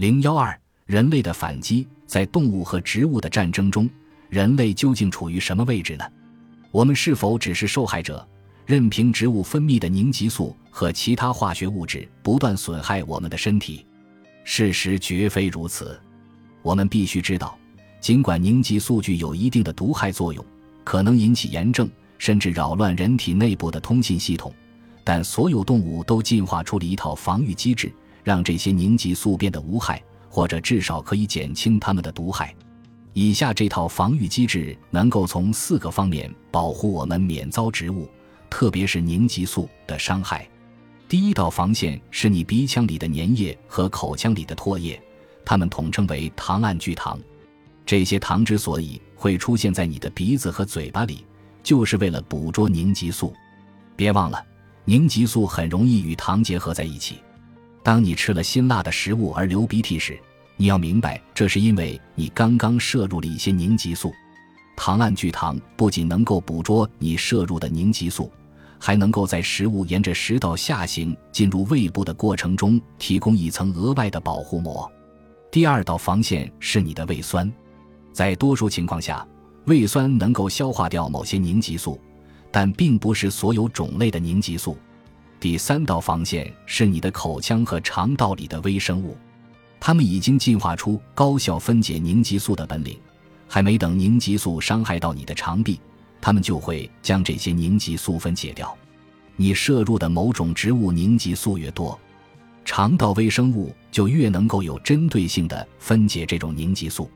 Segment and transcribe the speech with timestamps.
[0.00, 3.86] 零幺二，人类的反击，在动物和植物的战争中，
[4.30, 6.04] 人类究竟处于什么位置呢？
[6.70, 8.26] 我们是否只是受害者，
[8.64, 13.84] 任凭植物分泌的凝集素和其他化学物质不断损害我们的身体？
[14.42, 16.00] 事实绝非如此。
[16.62, 17.58] 我们必须知道，
[18.00, 20.42] 尽管凝集素具有一定的毒害作用，
[20.82, 21.86] 可能引起炎症，
[22.16, 24.50] 甚至扰乱人体内部的通信系统，
[25.04, 27.92] 但所有动物都进化出了一套防御机制。
[28.22, 32.54] 让这些凝集素变得无害，或者至少可以减轻它们的毒害。
[33.12, 38.08] 以下这套防御机制能够从四个方面保护我们免遭植物，
[38.48, 40.48] 特别是凝集素的伤害。
[41.08, 45.02] 第一道防线是你鼻腔里的粘液和口腔里的唾液，
[45.44, 47.18] 它们统称为糖胺聚糖。
[47.84, 51.26] 这些糖之所以会出现在你的鼻子和嘴巴里，
[51.64, 53.34] 就是为了捕捉凝集素。
[53.96, 54.40] 别忘了，
[54.84, 57.16] 凝集素很容易与糖结合在一起。
[57.82, 60.18] 当你吃了辛辣的食物而流鼻涕时，
[60.56, 64.12] 你要明白，这是因为你刚刚摄入了一些凝集素。
[64.76, 68.30] 糖胺聚糖不仅能够捕捉你摄入的凝集素，
[68.78, 74.90] 还能够在食物沿着食道下行进入胃部的过程中提供一层额外的保护膜。
[75.50, 77.50] 第二道防线是你的胃酸，
[78.12, 79.26] 在多数情况下，
[79.66, 82.00] 胃酸能够消化掉某些凝集素，
[82.50, 84.76] 但并不是所有种类的凝集素。
[85.40, 89.16] 第三道防线是你的口腔和肠道里的微生物，
[89.80, 92.98] 它们已经进化出高效分解凝集素的本领，
[93.48, 95.80] 还没等凝集素伤害到你的肠壁，
[96.20, 98.76] 它们就会将这些凝集素分解掉。
[99.34, 101.98] 你摄入的某种植物凝集素越多，
[102.62, 107.10] 肠道微生物就越能够有针对性的分解这种凝集素。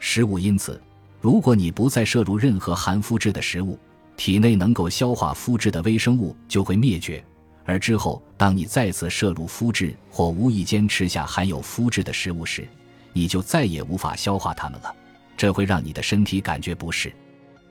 [0.00, 0.82] 食物因此，
[1.20, 3.78] 如果你不再摄入任何含麸质的食物，
[4.16, 7.24] 体内能够消化麸质的微生物就会灭绝。
[7.70, 12.66] 而之后，当你再次摄入麸质或无意间吃下含有麸质的食物时，
[13.12, 14.92] 你就再也无法消化它们了，
[15.36, 17.12] 这会让你的身体感觉不适。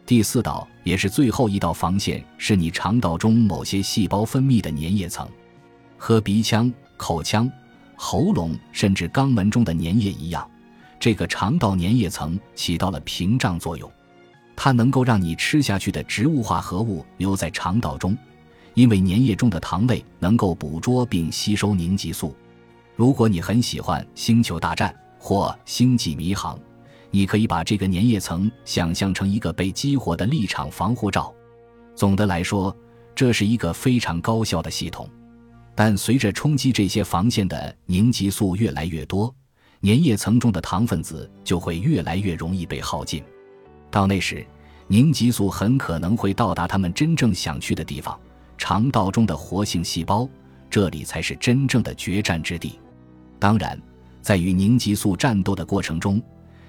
[0.05, 5.27] 第四道也是最后一道防线，是你肠道中某些细胞分泌的粘液层，
[5.97, 7.51] 和鼻腔、口腔、
[7.95, 10.49] 喉咙甚至肛门中的粘液一样，
[10.97, 13.91] 这个肠道粘液层起到了屏障作用，
[14.55, 18.17] 它能够让你吃下去的植物化合物留在肠道中。
[18.79, 22.33] 因为粘液中的糖类能够捕捉并吸收凝集素。
[22.95, 24.89] 如果你很喜欢《星球大战》
[25.21, 26.55] 或《星际迷航》，
[27.11, 31.33] 你可以把这个粘液层想象成一个被激活的立场防护罩。
[31.93, 32.73] 总的来说，
[33.13, 35.09] 这是一个非常高效的系统。
[35.75, 39.35] 但随着冲击这些防线的凝集素越来越多，
[39.81, 43.21] 粘液层中的糖分子就会越来越容易被耗尽。
[43.91, 44.47] 到那时，
[44.87, 48.17] 凝集素很可能会到达他们真正想去的地方。
[48.59, 50.29] 肠道中的活性细胞，
[50.69, 52.77] 这里才是真正的决战之地。
[53.39, 53.81] 当然，
[54.21, 56.21] 在与凝集素战斗的过程中，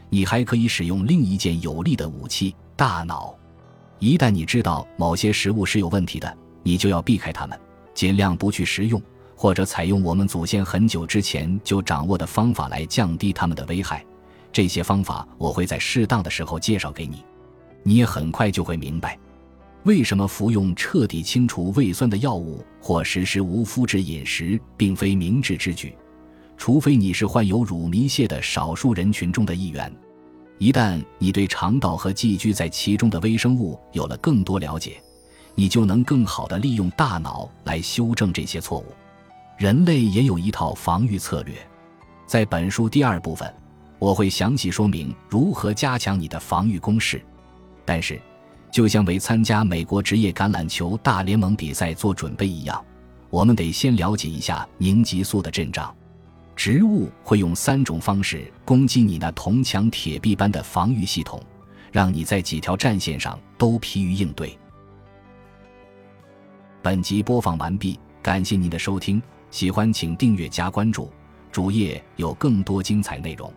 [0.08, 3.36] 你还可以使用另一件有力的武器——大脑。
[3.98, 7.58] 一旦你知道某些食物是有问题的，你就要避开它们，
[7.92, 9.02] 尽量不去食用，
[9.36, 14.02] 或者采用我们祖先很久之前就掌握的方法来降低它们的危害。
[14.52, 17.24] 这些方法我会在适当的时候介绍给你，
[17.82, 19.18] 你也很快就会明白。
[19.84, 25.94] 为什么服用彻底清除胃酸的药物或实施无麸质饮食并非明智之举？
[26.58, 29.90] 除非你是患有乳糜泻的少数人群中的一员。
[30.58, 35.02] 一旦你对肠道和寄居在其中的微生物有了更多了解，
[35.54, 38.84] 你就能更好地利用大脑来修正这些错误。
[39.56, 41.54] 人类也有一套防御策略，
[42.26, 43.50] 在本书第二部分，
[43.98, 47.22] 我会详细说明如何加强你的防御攻势。
[47.86, 48.20] 但是。
[48.70, 52.82] 就像为参加美国职业橄榄球大联盟比赛做准备一样，
[53.28, 55.94] 我们得先了解一下凝集素的阵仗。
[56.54, 61.42] 植物会用三种方式攻击你那铜墙铁壁般的防御系统，
[61.90, 64.56] 让你在几条战线上都疲于应对。
[66.82, 71.10] 本集播放完毕，感谢您的收听，喜欢请订阅加关注，
[71.50, 73.52] 主页有更多精彩内容。